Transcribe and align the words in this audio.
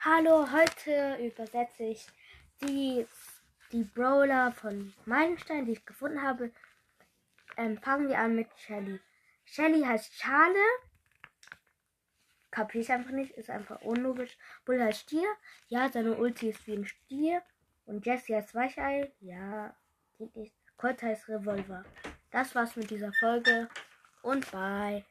Hallo, 0.00 0.50
heute 0.50 1.16
übersetze 1.24 1.84
ich 1.84 2.06
die, 2.60 3.06
die 3.70 3.84
Brawler 3.84 4.52
von 4.52 4.92
Meilenstein, 5.04 5.64
die 5.66 5.72
ich 5.72 5.86
gefunden 5.86 6.22
habe. 6.22 6.50
Ähm, 7.56 7.78
fangen 7.78 8.08
wir 8.08 8.18
an 8.18 8.34
mit 8.34 8.48
Shelly. 8.56 9.00
Shelly 9.44 9.82
heißt 9.82 10.12
Schale. 10.14 10.64
Kapiere 12.50 12.82
ich 12.82 12.92
einfach 12.92 13.12
nicht, 13.12 13.32
ist 13.32 13.48
einfach 13.48 13.80
unlogisch. 13.82 14.36
Bull 14.64 14.82
heißt 14.82 15.02
Stier. 15.02 15.28
Ja, 15.68 15.88
seine 15.88 16.16
Ulti 16.16 16.50
ist 16.50 16.66
wie 16.66 16.74
ein 16.74 16.86
Stier. 16.86 17.42
Und 17.84 18.04
Jessie 18.04 18.34
heißt 18.34 18.54
Weichei. 18.54 19.12
Ja, 19.20 19.76
geht 20.18 20.34
nicht. 20.36 20.54
Colt 20.76 21.02
heißt 21.02 21.28
Revolver. 21.28 21.84
Das 22.30 22.54
war's 22.54 22.76
mit 22.76 22.90
dieser 22.90 23.12
Folge 23.12 23.68
und 24.22 24.50
bye. 24.50 25.04